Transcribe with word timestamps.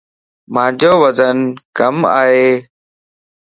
مانجو 0.53 0.91
وزن 1.01 1.37
ڪم 1.77 1.97
ائي. 2.19 2.47